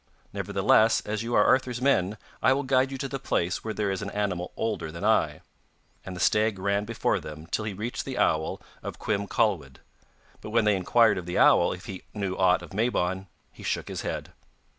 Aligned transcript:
Nevertheless, 0.33 1.01
as 1.01 1.21
you 1.21 1.35
are 1.35 1.45
Arthur's 1.45 1.79
men, 1.79 2.17
I 2.41 2.53
will 2.53 2.63
guide 2.63 2.91
you 2.91 2.97
to 2.97 3.07
the 3.07 3.19
place 3.19 3.63
where 3.63 3.71
there 3.75 3.91
is 3.91 4.01
an 4.01 4.09
animal 4.09 4.51
older 4.57 4.91
than 4.91 5.03
I'; 5.05 5.41
and 6.03 6.15
the 6.15 6.19
stag 6.19 6.57
ran 6.57 6.85
before 6.85 7.19
them 7.19 7.45
till 7.45 7.65
he 7.65 7.73
reached 7.73 8.03
the 8.03 8.17
owl 8.17 8.59
of 8.81 8.97
Cwm 8.97 9.29
Cawlwyd. 9.29 9.77
But 10.41 10.49
when 10.49 10.65
they 10.65 10.75
inquired 10.75 11.19
of 11.19 11.27
the 11.27 11.37
owl 11.37 11.71
if 11.71 11.85
he 11.85 12.01
knew 12.15 12.35
aught 12.35 12.63
of 12.63 12.73
Mabon 12.73 13.27
he 13.51 13.61
shook 13.61 13.89
his 13.89 14.01
head. 14.01 14.31